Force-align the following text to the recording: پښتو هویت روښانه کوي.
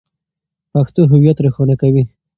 پښتو 0.71 1.01
هویت 1.11 1.37
روښانه 1.45 1.75
کوي. 1.81 2.03